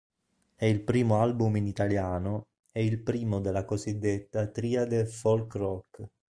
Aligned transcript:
È 0.55 0.65
il 0.65 0.81
primo 0.81 1.21
album 1.21 1.57
in 1.57 1.67
italiano, 1.67 2.47
e 2.71 2.83
il 2.83 3.03
primo 3.03 3.39
della 3.39 3.65
cosiddetta 3.65 4.47
"triade 4.47 5.05
folk 5.05 5.53
rock". 5.53 6.07